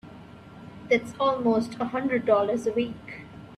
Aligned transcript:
That's 0.89 1.13
almost 1.19 1.75
a 1.75 1.85
hundred 1.85 2.25
dollars 2.25 2.65
a 2.65 2.71
week! 2.71 3.21